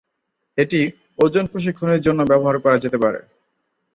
এটি 0.57 0.79
ওজন 1.19 1.45
প্রশিক্ষণের 1.51 1.99
জন্যও 2.01 2.29
ব্যবহার 2.31 2.55
করা 2.59 2.77
যেতে 2.77 2.97
পারে। 3.03 3.19